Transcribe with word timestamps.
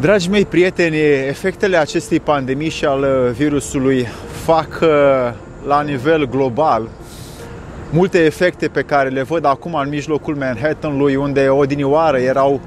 Dragii 0.00 0.30
mei 0.30 0.44
prieteni, 0.44 0.96
efectele 1.28 1.76
acestei 1.76 2.20
pandemii 2.20 2.68
și 2.68 2.84
al 2.84 3.32
virusului 3.36 4.06
fac 4.44 4.78
uh, 4.82 4.88
la 5.66 5.82
nivel 5.82 6.28
global 6.28 6.88
multe 7.90 8.18
efecte 8.18 8.68
pe 8.68 8.82
care 8.82 9.08
le 9.08 9.22
văd 9.22 9.44
acum 9.44 9.74
în 9.74 9.88
mijlocul 9.88 10.34
Manhattanului, 10.34 11.14
unde 11.14 11.48
odinioară 11.48 12.18
erau 12.18 12.60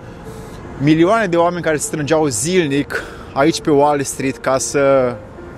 milioane 0.78 1.26
de 1.26 1.38
oameni 1.38 1.64
care 1.64 1.78
se 1.78 1.84
strângeau 1.86 2.26
zilnic 2.26 3.04
aici 3.34 3.62
pe 3.62 3.70
Wall 3.70 4.02
Street 4.02 4.38
ca 4.38 4.58
să 4.58 5.16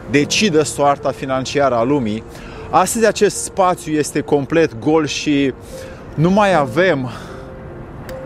decidă 0.09 0.63
soarta 0.63 1.11
financiară 1.11 1.75
a 1.75 1.83
lumii. 1.83 2.23
Astăzi 2.69 3.05
acest 3.05 3.43
spațiu 3.43 3.93
este 3.93 4.21
complet 4.21 4.79
gol 4.79 5.05
și 5.05 5.53
nu 6.13 6.29
mai 6.29 6.55
avem 6.55 7.11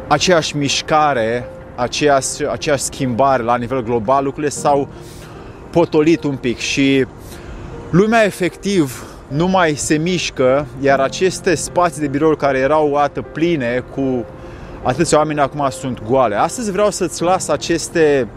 aceeași 0.08 0.58
mișcare, 0.58 1.50
aceeași, 1.76 2.48
aceeași 2.52 2.84
schimbare 2.84 3.44
la 3.44 3.56
nivel 3.56 3.84
global, 3.84 4.24
lucrurile 4.24 4.52
s-au 4.52 4.88
potolit 5.70 6.24
un 6.24 6.36
pic 6.36 6.58
și 6.58 7.06
lumea 7.90 8.24
efectiv 8.24 9.06
nu 9.28 9.48
mai 9.48 9.74
se 9.76 9.98
mișcă, 9.98 10.66
iar 10.82 11.00
aceste 11.00 11.56
spații 11.56 12.02
de 12.02 12.08
birouri 12.08 12.38
care 12.38 12.58
erau 12.58 12.96
atât 12.96 13.26
pline 13.26 13.84
cu 13.96 14.26
atâția 14.84 15.18
oameni 15.18 15.40
acum 15.40 15.68
sunt 15.70 16.02
goale. 16.08 16.36
Astăzi 16.36 16.72
vreau 16.72 16.90
să-ți 16.92 17.24
las 17.24 17.48
aceste 17.48 18.28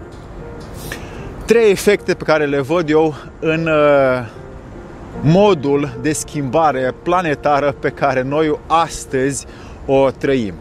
trei 1.45 1.71
efecte 1.71 2.15
pe 2.15 2.25
care 2.25 2.47
le 2.47 2.61
văd 2.61 2.91
eu 2.91 3.15
în 3.41 3.67
uh, 3.67 4.27
modul 5.21 5.99
de 6.03 6.13
schimbare 6.13 6.95
planetară 7.03 7.73
pe 7.81 7.89
care 7.89 8.23
noi 8.23 8.59
astăzi 8.67 9.47
o 9.87 10.11
trăim. 10.11 10.55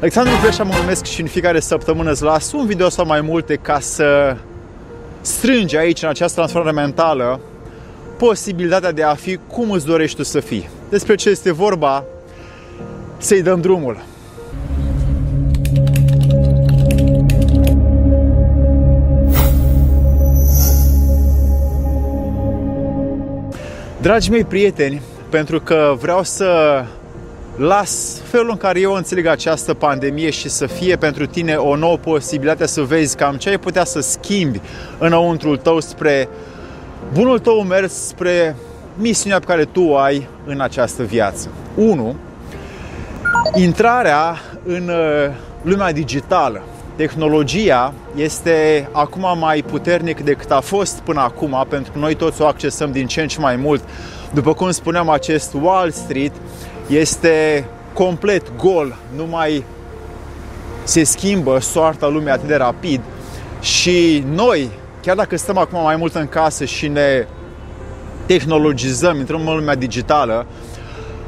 Alexandru 0.00 0.32
Preșa 0.42 0.62
mă 0.62 0.74
numesc 0.80 1.04
și 1.04 1.20
în 1.20 1.26
fiecare 1.26 1.60
săptămână 1.60 2.10
îți 2.10 2.22
las 2.22 2.52
un 2.52 2.66
video 2.66 2.88
sau 2.88 3.06
mai 3.06 3.20
multe 3.20 3.56
ca 3.56 3.80
să 3.80 4.36
strângi 5.20 5.76
aici, 5.76 6.02
în 6.02 6.08
această 6.08 6.36
transformare 6.36 6.74
mentală, 6.74 7.40
posibilitatea 8.18 8.92
de 8.92 9.02
a 9.02 9.14
fi 9.14 9.38
cum 9.46 9.70
îți 9.70 9.86
dorești 9.86 10.16
tu 10.16 10.22
să 10.22 10.40
fii. 10.40 10.68
Despre 10.88 11.14
ce 11.14 11.28
este 11.28 11.52
vorba, 11.52 12.04
să-i 13.16 13.42
dăm 13.42 13.60
drumul. 13.60 14.02
Dragii 24.00 24.30
mei 24.30 24.44
prieteni, 24.44 25.02
pentru 25.30 25.60
că 25.60 25.94
vreau 26.00 26.22
să 26.22 26.84
las 27.58 28.20
felul 28.24 28.50
în 28.50 28.56
care 28.56 28.80
eu 28.80 28.92
înțeleg 28.92 29.26
această 29.26 29.74
pandemie 29.74 30.30
și 30.30 30.48
să 30.48 30.66
fie 30.66 30.96
pentru 30.96 31.26
tine 31.26 31.54
o 31.54 31.76
nouă 31.76 31.96
posibilitate 31.96 32.66
să 32.66 32.82
vezi 32.82 33.16
cam 33.16 33.36
ce 33.36 33.48
ai 33.48 33.58
putea 33.58 33.84
să 33.84 34.00
schimbi 34.00 34.60
înăuntrul 34.98 35.56
tău 35.56 35.80
spre 35.80 36.28
bunul 37.12 37.38
tău 37.38 37.62
mers 37.62 37.92
spre 37.92 38.56
misiunea 38.94 39.38
pe 39.38 39.44
care 39.44 39.64
tu 39.64 39.82
o 39.82 39.96
ai 39.96 40.28
în 40.46 40.60
această 40.60 41.02
viață. 41.02 41.48
1. 41.74 42.14
Intrarea 43.54 44.36
în 44.64 44.88
uh, 44.88 45.34
lumea 45.62 45.92
digitală. 45.92 46.62
Tehnologia 46.96 47.94
este 48.16 48.88
acum 48.92 49.38
mai 49.38 49.62
puternic 49.62 50.20
decât 50.20 50.50
a 50.50 50.60
fost 50.60 50.98
până 50.98 51.20
acum, 51.20 51.66
pentru 51.68 51.92
că 51.92 51.98
noi 51.98 52.14
toți 52.14 52.42
o 52.42 52.46
accesăm 52.46 52.92
din 52.92 53.06
ce 53.06 53.20
în 53.20 53.28
ce 53.28 53.40
mai 53.40 53.56
mult. 53.56 53.82
După 54.34 54.54
cum 54.54 54.70
spuneam, 54.70 55.08
acest 55.08 55.54
Wall 55.62 55.90
Street 55.90 56.32
este 56.88 57.64
complet 57.92 58.56
gol, 58.56 58.96
nu 59.16 59.26
mai 59.26 59.64
se 60.84 61.04
schimbă 61.04 61.58
soarta 61.60 62.06
lumii 62.06 62.30
atât 62.30 62.48
de 62.48 62.56
rapid. 62.56 63.00
Și 63.60 64.24
noi, 64.34 64.70
chiar 65.02 65.16
dacă 65.16 65.36
stăm 65.36 65.58
acum 65.58 65.82
mai 65.82 65.96
mult 65.96 66.14
în 66.14 66.28
casă 66.28 66.64
și 66.64 66.88
ne 66.88 67.26
tehnologizăm, 68.26 69.16
intrăm 69.16 69.48
în 69.48 69.54
lumea 69.54 69.74
digitală, 69.74 70.46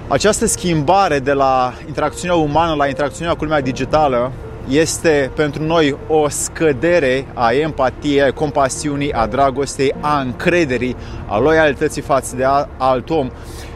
această 0.09 0.47
schimbare 0.47 1.19
de 1.19 1.32
la 1.32 1.72
interacțiunea 1.87 2.37
umană 2.37 2.75
la 2.75 2.87
interacțiunea 2.87 3.34
cu 3.34 3.44
lumea 3.44 3.60
digitală 3.60 4.32
este 4.69 5.31
pentru 5.34 5.62
noi 5.62 5.97
o 6.09 6.28
scădere 6.28 7.26
a 7.34 7.53
empatiei, 7.53 8.22
a 8.22 8.32
compasiunii, 8.32 9.12
a 9.12 9.26
dragostei, 9.26 9.94
a 10.00 10.20
încrederii, 10.20 10.97
a 11.26 11.38
loialității 11.38 12.03
față 12.03 12.37
de 12.37 12.44
alt 12.76 13.10
om 13.10 13.31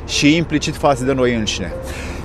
și 0.06 0.36
implicit 0.36 0.76
față 0.76 1.04
de 1.04 1.12
noi 1.12 1.34
înșine. 1.34 1.72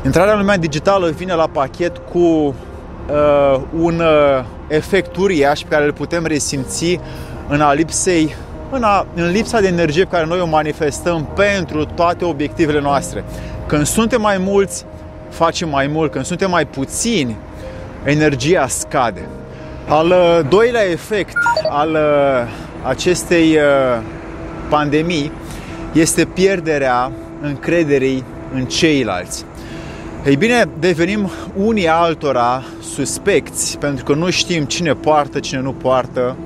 Intrarea 0.06 0.34
în 0.34 0.40
lumea 0.40 0.58
digitală 0.58 1.10
vine 1.10 1.34
la 1.34 1.48
pachet 1.48 1.98
cu 1.98 2.20
uh, 2.20 3.62
un 3.80 4.00
uh, 4.00 4.46
efect 4.68 5.16
uriaș 5.16 5.60
pe 5.60 5.68
care 5.70 5.86
îl 5.86 5.94
putem 5.94 6.26
resimți 6.26 7.00
în 7.48 7.62
a 7.62 7.74
lipsei 7.74 8.36
în, 8.72 8.84
a, 8.84 9.06
în 9.16 9.32
lipsa 9.32 9.60
de 9.60 9.68
energie 9.68 10.04
pe 10.04 10.10
care 10.10 10.26
noi 10.26 10.40
o 10.40 10.46
manifestăm 10.46 11.30
pentru 11.36 11.86
toate 11.86 12.26
obiectivele 12.26 12.82
noastre. 12.82 13.24
Când 13.66 13.86
suntem 13.86 14.22
mai 14.22 14.38
mulți, 14.38 14.86
facem 15.30 15.70
mai 15.70 15.88
mult. 15.88 16.12
Când 16.12 16.26
suntem 16.26 16.50
mai 16.50 16.66
puțini, 16.66 17.38
energia 18.04 18.68
scade. 18.68 19.28
Al 19.88 20.08
uh, 20.08 20.40
doilea 20.50 20.84
efect 20.92 21.38
al 21.70 21.90
uh, 21.90 22.50
acestei 22.88 23.56
uh, 23.56 24.02
pandemii 24.70 25.32
este 25.94 26.26
pierderea 26.26 27.12
încrederii 27.42 28.24
în 28.54 28.66
ceilalți. 28.66 29.46
Ei 30.26 30.36
bine, 30.36 30.70
devenim 30.80 31.30
unii 31.56 31.88
altora 31.88 32.64
suspecți 32.94 33.78
pentru 33.78 34.04
că 34.04 34.14
nu 34.14 34.30
știm 34.30 34.64
cine 34.64 34.94
poartă, 34.94 35.40
cine 35.40 35.60
nu 35.60 35.74
poartă, 35.74 36.38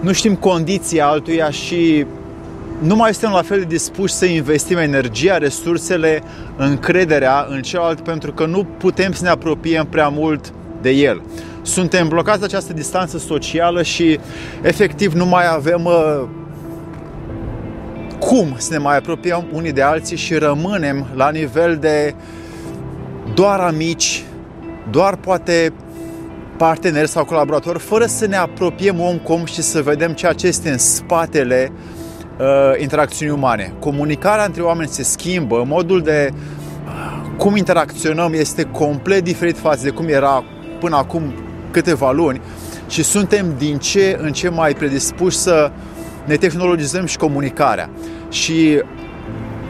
nu 0.00 0.12
știm 0.12 0.34
condiția 0.34 1.06
altuia 1.06 1.50
și 1.50 2.06
nu 2.78 2.96
mai 2.96 3.12
suntem 3.12 3.30
la 3.30 3.42
fel 3.42 3.58
de 3.58 3.64
dispuși 3.64 4.14
să 4.14 4.24
investim 4.24 4.76
energia, 4.76 5.38
resursele, 5.38 6.22
încrederea 6.56 7.46
în 7.48 7.62
celălalt 7.62 8.00
pentru 8.00 8.32
că 8.32 8.46
nu 8.46 8.66
putem 8.78 9.12
să 9.12 9.22
ne 9.22 9.28
apropiem 9.28 9.86
prea 9.86 10.08
mult 10.08 10.52
de 10.82 10.90
el. 10.90 11.22
Suntem 11.62 12.08
blocați 12.08 12.38
de 12.38 12.44
această 12.44 12.72
distanță 12.72 13.18
socială 13.18 13.82
și 13.82 14.18
efectiv 14.62 15.12
nu 15.12 15.26
mai 15.26 15.44
avem 15.54 15.84
uh, 15.84 16.22
cum 18.26 18.54
să 18.56 18.72
ne 18.72 18.78
mai 18.78 18.96
apropiem 18.96 19.44
unii 19.52 19.72
de 19.72 19.82
alții 19.82 20.16
și 20.16 20.34
rămânem 20.34 21.06
la 21.14 21.30
nivel 21.30 21.76
de 21.76 22.14
doar 23.34 23.60
amici, 23.60 24.24
doar 24.90 25.16
poate 25.16 25.72
parteneri 26.56 27.08
sau 27.08 27.24
colaboratori, 27.24 27.78
fără 27.78 28.06
să 28.06 28.26
ne 28.26 28.36
apropiem 28.36 29.00
om 29.00 29.18
cu 29.18 29.32
om 29.32 29.44
și 29.44 29.62
să 29.62 29.82
vedem 29.82 30.12
ceea 30.12 30.32
ce 30.32 30.46
este 30.46 30.70
în 30.70 30.78
spatele 30.78 31.72
uh, 32.38 32.80
interacțiunii 32.80 33.34
umane. 33.34 33.72
Comunicarea 33.78 34.44
între 34.44 34.62
oameni 34.62 34.88
se 34.88 35.02
schimbă, 35.02 35.64
modul 35.66 36.02
de 36.02 36.32
uh, 36.32 37.36
cum 37.36 37.56
interacționăm 37.56 38.32
este 38.32 38.62
complet 38.62 39.24
diferit 39.24 39.58
față 39.58 39.84
de 39.84 39.90
cum 39.90 40.08
era 40.08 40.44
până 40.80 40.96
acum 40.96 41.34
câteva 41.70 42.12
luni 42.12 42.40
și 42.88 43.02
suntem 43.02 43.54
din 43.58 43.78
ce 43.78 44.18
în 44.20 44.32
ce 44.32 44.48
mai 44.48 44.72
predispuși 44.72 45.36
să 45.36 45.70
ne 46.24 46.36
tehnologizăm 46.36 47.06
și 47.06 47.16
comunicarea. 47.16 47.90
Și 48.30 48.82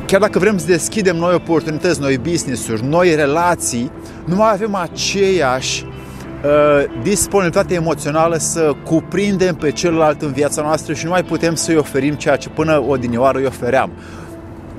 chiar 0.06 0.20
dacă 0.20 0.38
vrem 0.38 0.59
să 0.59 0.66
deschidem 0.66 1.16
noi 1.16 1.34
oportunități, 1.34 2.00
noi 2.00 2.19
business-uri, 2.19 2.84
noi 2.84 3.15
relații, 3.15 3.91
nu 4.25 4.37
mai 4.37 4.50
avem 4.53 4.75
aceeași 4.75 5.84
uh, 5.84 6.84
disponibilitate 7.03 7.75
emoțională 7.75 8.37
să 8.37 8.72
cuprindem 8.84 9.54
pe 9.54 9.70
celălalt 9.70 10.22
în 10.22 10.32
viața 10.32 10.62
noastră 10.62 10.94
și 10.94 11.04
nu 11.04 11.10
mai 11.10 11.25
putem 11.25 11.54
să-i 11.54 11.76
oferim 11.76 12.14
ceea 12.14 12.37
ce 12.37 12.48
până 12.48 12.84
odinioară 12.87 13.38
îi 13.38 13.47
ofeream. 13.47 13.91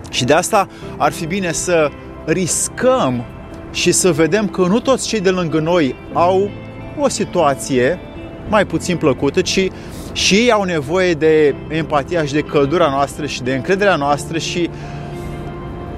Și 0.09 0.25
de 0.25 0.33
asta 0.33 0.67
ar 0.97 1.11
fi 1.11 1.25
bine 1.25 1.51
să 1.51 1.89
riscăm 2.25 3.25
și 3.71 3.91
să 3.91 4.11
vedem 4.11 4.47
că 4.47 4.61
nu 4.61 4.79
toți 4.79 5.07
cei 5.07 5.19
de 5.19 5.29
lângă 5.29 5.59
noi 5.59 5.95
au 6.13 6.49
o 6.99 7.09
situație 7.09 7.99
mai 8.47 8.65
puțin 8.65 8.97
plăcută, 8.97 9.41
ci 9.41 9.67
și 10.11 10.35
ei 10.35 10.51
au 10.51 10.63
nevoie 10.63 11.13
de 11.13 11.55
empatia 11.67 12.25
și 12.25 12.33
de 12.33 12.41
căldura 12.41 12.89
noastră 12.89 13.25
și 13.25 13.43
de 13.43 13.55
încrederea 13.55 13.95
noastră 13.95 14.37
și 14.37 14.69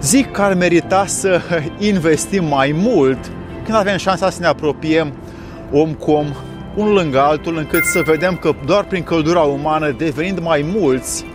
zic 0.01 0.31
că 0.31 0.41
ar 0.41 0.53
merita 0.53 1.05
să 1.05 1.41
investim 1.91 2.45
mai 2.45 2.71
mult 2.75 3.31
când 3.63 3.77
avem 3.77 3.97
șansa 3.97 4.29
să 4.29 4.37
ne 4.41 4.47
apropiem 4.47 5.13
om 5.71 5.93
cu 5.93 6.11
om, 6.11 6.27
unul 6.75 6.93
lângă 6.93 7.21
altul, 7.21 7.57
încât 7.57 7.83
să 7.83 8.01
vedem 8.05 8.35
că 8.35 8.51
doar 8.65 8.83
prin 8.83 9.03
căldura 9.03 9.39
umană, 9.39 9.91
devenind 9.97 10.39
mai 10.39 10.65
mulți 10.75 11.25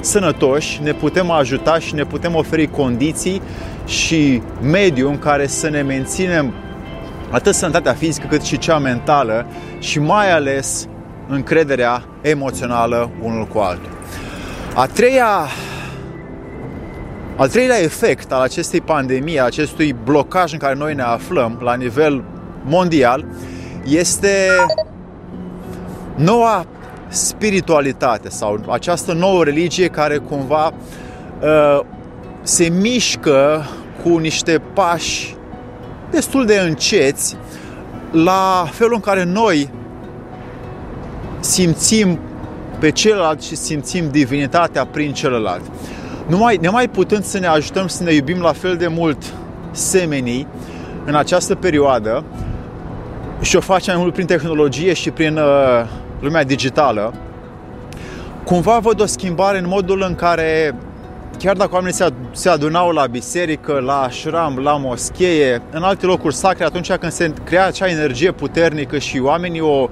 sănătoși, 0.00 0.82
ne 0.82 0.92
putem 0.92 1.30
ajuta 1.30 1.78
și 1.78 1.94
ne 1.94 2.04
putem 2.04 2.34
oferi 2.34 2.66
condiții 2.66 3.42
și 3.86 4.42
mediu 4.62 5.08
în 5.08 5.18
care 5.18 5.46
să 5.46 5.68
ne 5.68 5.82
menținem 5.82 6.52
atât 7.32 7.54
sănătatea 7.54 7.94
fizică 7.94 8.26
cât 8.30 8.42
și 8.42 8.58
cea 8.58 8.78
mentală 8.78 9.46
și 9.78 9.98
mai 9.98 10.32
ales 10.32 10.88
încrederea 11.28 12.04
emoțională 12.20 13.10
unul 13.22 13.46
cu 13.46 13.58
altul. 13.58 13.90
A 14.74 14.86
treia, 14.86 15.46
al 17.36 17.48
treilea 17.48 17.80
efect 17.82 18.32
al 18.32 18.40
acestei 18.40 18.80
pandemii, 18.80 19.40
acestui 19.40 19.96
blocaj 20.04 20.52
în 20.52 20.58
care 20.58 20.74
noi 20.74 20.94
ne 20.94 21.02
aflăm 21.02 21.58
la 21.62 21.74
nivel 21.74 22.24
mondial, 22.64 23.24
este 23.84 24.48
noua 26.14 26.66
spiritualitate 27.08 28.28
sau 28.28 28.60
această 28.68 29.12
nouă 29.12 29.44
religie 29.44 29.88
care 29.88 30.16
cumva 30.16 30.72
uh, 31.42 31.80
se 32.42 32.68
mișcă 32.68 33.64
cu 34.02 34.18
niște 34.18 34.62
pași 34.74 35.36
destul 36.12 36.46
de 36.46 36.58
înceți 36.58 37.36
la 38.10 38.68
felul 38.70 38.94
în 38.94 39.00
care 39.00 39.24
noi 39.24 39.70
simțim 41.40 42.18
pe 42.78 42.90
celălalt 42.90 43.42
și 43.42 43.56
simțim 43.56 44.10
divinitatea 44.10 44.84
prin 44.84 45.12
celălalt. 45.12 45.62
Numai, 46.26 46.58
nemai 46.60 46.88
putând 46.88 47.24
să 47.24 47.38
ne 47.38 47.46
ajutăm 47.46 47.86
să 47.86 48.02
ne 48.02 48.12
iubim 48.12 48.40
la 48.40 48.52
fel 48.52 48.76
de 48.76 48.86
mult 48.86 49.34
semenii 49.70 50.46
în 51.04 51.14
această 51.14 51.54
perioadă 51.54 52.24
și 53.40 53.56
o 53.56 53.60
facem 53.60 53.94
mai 53.94 54.02
mult 54.02 54.14
prin 54.14 54.26
tehnologie 54.26 54.92
și 54.92 55.10
prin 55.10 55.36
uh, 55.36 55.42
lumea 56.20 56.44
digitală, 56.44 57.14
cumva 58.44 58.78
văd 58.78 59.00
o 59.00 59.06
schimbare 59.06 59.58
în 59.58 59.68
modul 59.68 60.04
în 60.08 60.14
care 60.14 60.74
chiar 61.42 61.56
dacă 61.56 61.74
oamenii 61.74 61.94
se, 61.94 62.12
se 62.32 62.48
adunau 62.48 62.90
la 62.90 63.06
biserică, 63.06 63.80
la 63.84 64.00
ashram, 64.00 64.58
la 64.58 64.76
moschee, 64.76 65.62
în 65.70 65.82
alte 65.82 66.06
locuri 66.06 66.34
sacre, 66.34 66.64
atunci 66.64 66.92
când 66.92 67.12
se 67.12 67.32
crea 67.44 67.66
acea 67.66 67.88
energie 67.88 68.32
puternică 68.32 68.98
și 68.98 69.18
oamenii 69.18 69.60
o 69.60 69.88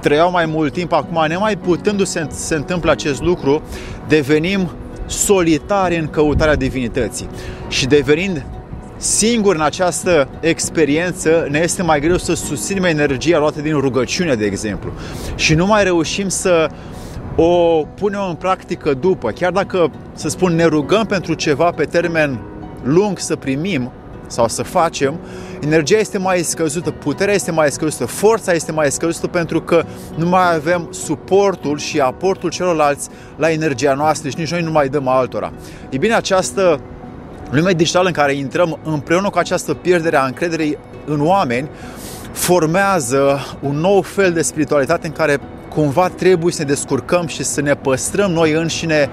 trăiau 0.00 0.30
mai 0.30 0.46
mult 0.46 0.72
timp, 0.72 0.92
acum 0.92 1.24
nemai 1.28 1.56
putându-se 1.56 2.26
se 2.30 2.54
întâmple 2.54 2.90
acest 2.90 3.22
lucru, 3.22 3.62
devenim 4.08 4.70
solitari 5.06 5.96
în 5.96 6.08
căutarea 6.08 6.56
divinității. 6.56 7.28
Și 7.68 7.86
devenind 7.86 8.46
singuri 8.96 9.56
în 9.56 9.64
această 9.64 10.28
experiență, 10.40 11.46
ne 11.50 11.58
este 11.58 11.82
mai 11.82 12.00
greu 12.00 12.16
să 12.16 12.34
susținem 12.34 12.84
energia 12.84 13.38
luată 13.38 13.60
din 13.60 13.78
rugăciune, 13.78 14.34
de 14.34 14.44
exemplu. 14.44 14.92
Și 15.34 15.54
nu 15.54 15.66
mai 15.66 15.84
reușim 15.84 16.28
să 16.28 16.68
o 17.36 17.84
punem 17.94 18.20
în 18.28 18.34
practică 18.34 18.94
după. 18.94 19.30
Chiar 19.30 19.52
dacă, 19.52 19.90
să 20.14 20.28
spun, 20.28 20.54
ne 20.54 20.64
rugăm 20.64 21.06
pentru 21.06 21.34
ceva 21.34 21.70
pe 21.70 21.84
termen 21.84 22.40
lung 22.82 23.18
să 23.18 23.36
primim 23.36 23.92
sau 24.26 24.48
să 24.48 24.62
facem, 24.62 25.18
energia 25.60 25.98
este 25.98 26.18
mai 26.18 26.38
scăzută, 26.38 26.90
puterea 26.90 27.34
este 27.34 27.50
mai 27.50 27.70
scăzută, 27.70 28.06
forța 28.06 28.52
este 28.52 28.72
mai 28.72 28.90
scăzută 28.90 29.26
pentru 29.26 29.60
că 29.62 29.84
nu 30.14 30.28
mai 30.28 30.54
avem 30.54 30.88
suportul 30.90 31.78
și 31.78 32.00
aportul 32.00 32.50
celorlalți 32.50 33.08
la 33.36 33.50
energia 33.50 33.94
noastră 33.94 34.28
și 34.28 34.38
nici 34.38 34.50
noi 34.50 34.62
nu 34.62 34.70
mai 34.70 34.88
dăm 34.88 35.08
altora. 35.08 35.52
E 35.88 35.96
bine, 35.96 36.14
această 36.14 36.80
lume 37.50 37.72
digitală 37.72 38.06
în 38.06 38.12
care 38.12 38.34
intrăm 38.34 38.78
împreună 38.84 39.30
cu 39.30 39.38
această 39.38 39.74
pierdere 39.74 40.16
a 40.16 40.24
încrederii 40.24 40.78
în 41.04 41.26
oameni 41.26 41.68
formează 42.32 43.38
un 43.60 43.76
nou 43.76 44.02
fel 44.02 44.32
de 44.32 44.42
spiritualitate 44.42 45.06
în 45.06 45.12
care 45.12 45.40
cumva 45.74 46.08
trebuie 46.08 46.52
să 46.52 46.62
ne 46.62 46.68
descurcăm 46.68 47.26
și 47.26 47.42
să 47.42 47.60
ne 47.60 47.74
păstrăm 47.74 48.30
noi 48.30 48.52
înșine 48.52 49.10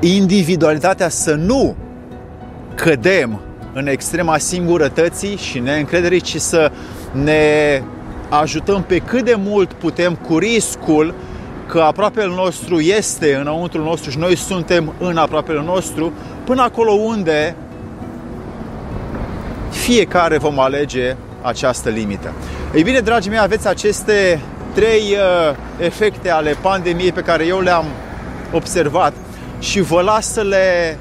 individualitatea 0.00 1.08
să 1.08 1.34
nu 1.34 1.76
cădem 2.74 3.40
în 3.72 3.86
extrema 3.86 4.38
singurătății 4.38 5.36
și 5.36 5.58
neîncrederii, 5.58 6.20
ci 6.20 6.36
să 6.36 6.70
ne 7.12 7.82
ajutăm 8.28 8.82
pe 8.82 8.98
cât 8.98 9.24
de 9.24 9.34
mult 9.38 9.72
putem 9.72 10.14
cu 10.14 10.38
riscul 10.38 11.14
că 11.66 11.80
aproapele 11.80 12.34
nostru 12.34 12.80
este 12.80 13.34
înăuntru 13.34 13.82
nostru 13.82 14.10
și 14.10 14.18
noi 14.18 14.36
suntem 14.36 14.92
în 14.98 15.16
aproapele 15.16 15.62
nostru, 15.62 16.12
până 16.44 16.62
acolo 16.62 16.92
unde 16.92 17.54
fiecare 19.70 20.38
vom 20.38 20.58
alege 20.58 21.16
această 21.42 21.88
limită. 21.88 22.32
Ei 22.74 22.82
bine, 22.82 23.00
dragii 23.00 23.30
mei, 23.30 23.38
aveți 23.38 23.68
aceste 23.68 24.40
trei 24.74 25.00
uh, 25.00 25.56
efecte 25.78 26.30
ale 26.30 26.56
pandemiei 26.60 27.12
pe 27.12 27.20
care 27.20 27.46
eu 27.46 27.60
le-am 27.60 27.84
observat 28.52 29.12
și 29.58 29.80
vă 29.80 30.00
las 30.00 30.32
să 30.32 30.40
le 30.40 30.98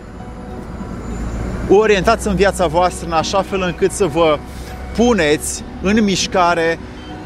orientați 1.70 2.28
în 2.28 2.36
viața 2.36 2.68
voastră 2.68 3.08
în 3.08 3.14
așa 3.14 3.42
fel 3.42 3.62
încât 3.62 3.92
să 3.92 4.06
vă 4.06 4.40
puneți 4.96 5.64
în 5.82 6.04
mișcare 6.04 6.80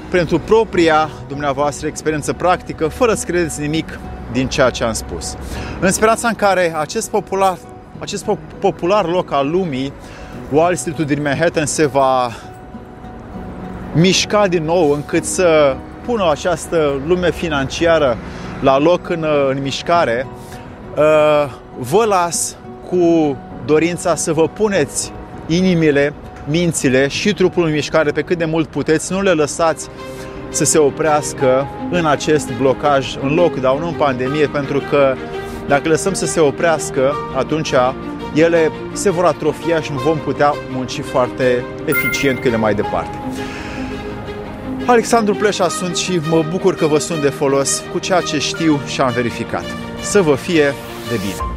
pentru 0.10 0.40
propria 0.40 1.10
dumneavoastră 1.28 1.88
experiență 1.88 2.34
practică, 2.34 2.88
fără 2.88 3.13
să 3.13 3.25
credeți 3.25 3.62
nimic 3.62 4.00
din 4.31 4.48
ceea 4.48 4.69
ce 4.69 4.84
am 4.84 4.94
spus. 4.94 5.36
În 5.80 5.92
speranța 5.92 6.28
în 6.28 6.34
care 6.34 6.75
acest 6.78 7.10
popular, 7.10 7.57
acest 8.00 8.25
popular 8.60 9.07
loc 9.07 9.31
al 9.31 9.50
lumii, 9.50 9.94
Wall 10.51 10.75
Street-ul 10.75 11.06
din 11.06 11.22
Manhattan, 11.22 11.66
se 11.66 11.86
va 11.86 12.31
mișca 13.94 14.48
din 14.48 14.63
nou 14.63 14.92
încât 14.92 15.24
să 15.24 15.75
pună 16.06 16.30
această 16.32 17.02
lume 17.06 17.32
financiară 17.32 18.18
la 18.62 18.80
loc 18.80 19.10
în, 19.10 19.26
în 19.50 19.62
mișcare, 19.62 20.28
uh, 20.98 21.52
vă 21.80 22.06
las 22.06 22.56
cu 22.90 23.38
dorința 23.66 24.16
să 24.16 24.34
vă 24.34 24.48
puneți 24.48 25.12
inimile, 25.48 26.14
mințile 26.48 27.08
și 27.08 27.34
trupul 27.34 27.66
în 27.66 27.72
mișcare 27.72 28.12
pe 28.12 28.22
cât 28.22 28.38
de 28.38 28.46
mult 28.46 28.68
puteți, 28.68 29.12
nu 29.12 29.22
le 29.22 29.32
lăsați 29.32 29.90
să 30.50 30.64
se 30.64 30.78
oprească 30.78 31.68
în 31.92 32.06
acest 32.06 32.52
blocaj, 32.58 33.16
în 33.22 33.34
lockdown, 33.34 33.84
în 33.84 33.94
pandemie, 33.94 34.48
pentru 34.48 34.82
că 34.90 35.16
dacă 35.68 35.90
lăsăm 35.90 36.14
să 36.14 36.26
se 36.26 36.40
oprească, 36.40 37.14
atunci 37.36 37.74
ele 38.34 38.72
se 38.94 39.12
vor 39.12 39.26
atrofia 39.26 39.82
și 39.82 39.92
nu 39.92 39.98
vom 39.98 40.18
putea 40.18 40.54
munci 40.72 41.00
foarte 41.00 41.66
eficient 41.86 42.40
cât 42.40 42.52
de 42.52 42.58
mai 42.58 42.76
departe. 42.76 43.18
Alexandru 44.86 45.36
Pleșa 45.36 45.70
sunt 45.70 45.96
și 45.96 46.20
mă 46.30 46.46
bucur 46.50 46.75
că 46.75 46.86
vă 46.86 46.98
sunt 46.98 47.22
de 47.22 47.30
folos 47.30 47.84
cu 47.92 48.00
ceea 48.00 48.22
ce 48.22 48.40
știu 48.40 48.80
și 48.88 49.02
am 49.02 49.12
verificat. 49.12 49.66
Să 50.02 50.22
vă 50.22 50.36
fie 50.36 50.74
de 51.10 51.16
bine! 51.22 51.53